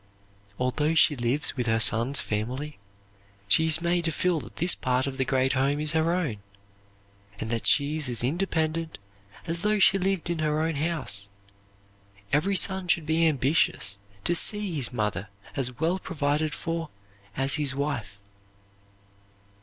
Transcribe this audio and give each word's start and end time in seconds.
Although 0.57 0.95
she 0.95 1.15
lives 1.15 1.55
with 1.55 1.67
her 1.67 1.79
son's 1.79 2.19
family, 2.19 2.79
she 3.47 3.67
is 3.67 3.83
made 3.83 4.03
to 4.05 4.11
feel 4.11 4.39
that 4.39 4.55
this 4.55 4.73
part 4.73 5.05
of 5.05 5.17
the 5.17 5.25
great 5.25 5.53
home 5.53 5.79
is 5.79 5.91
her 5.91 6.11
own, 6.11 6.37
and 7.39 7.51
that 7.51 7.67
she 7.67 7.97
is 7.97 8.09
as 8.09 8.23
independent 8.23 8.97
as 9.45 9.61
though 9.61 9.77
she 9.77 9.99
lived 9.99 10.31
in 10.31 10.39
her 10.39 10.59
own 10.59 10.77
house. 10.77 11.29
Every 12.33 12.55
son 12.55 12.87
should 12.87 13.05
be 13.05 13.27
ambitious 13.27 13.99
to 14.23 14.33
see 14.33 14.73
his 14.73 14.91
mother 14.91 15.27
as 15.55 15.79
well 15.79 15.99
provided 15.99 16.55
for 16.55 16.89
as 17.37 17.53
his 17.61 17.75
wife. 17.75 18.17